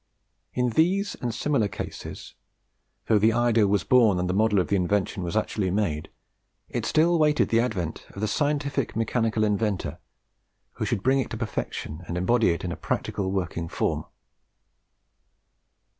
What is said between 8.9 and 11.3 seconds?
mechanical inventor who should bring it